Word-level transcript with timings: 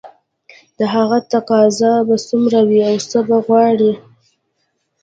د 0.77 0.79
هغه 0.93 1.17
تقاضا 1.33 1.93
به 2.07 2.15
څومره 2.27 2.59
وي 2.67 2.79
او 2.89 2.95
څه 3.09 3.19
به 3.27 3.37
غواړي 3.45 3.93